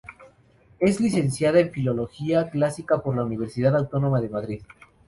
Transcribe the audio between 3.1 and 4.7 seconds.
la Universidad Autónoma de Madrid.